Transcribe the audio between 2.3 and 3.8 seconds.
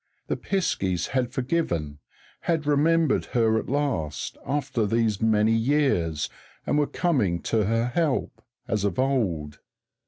had remembered her at